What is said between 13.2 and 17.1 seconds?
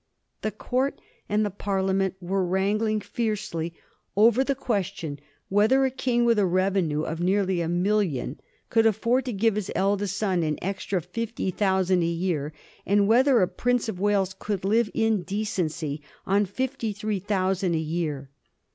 a Prince of Wales could live in decency on fifty